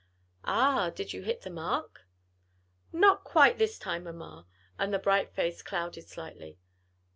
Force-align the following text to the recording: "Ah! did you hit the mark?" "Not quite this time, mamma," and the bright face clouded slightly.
"Ah! 0.45 0.89
did 0.89 1.13
you 1.13 1.21
hit 1.21 1.41
the 1.43 1.51
mark?" 1.51 2.07
"Not 2.91 3.23
quite 3.23 3.59
this 3.59 3.77
time, 3.77 4.05
mamma," 4.05 4.47
and 4.79 4.91
the 4.91 4.97
bright 4.97 5.29
face 5.35 5.61
clouded 5.61 6.07
slightly. 6.09 6.57